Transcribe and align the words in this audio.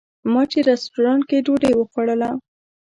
ما 0.31 0.43
چې 0.51 0.59
رسټورانټ 0.69 1.21
کې 1.29 1.37
ډوډۍ 1.45 1.71
خوړله. 1.91 2.29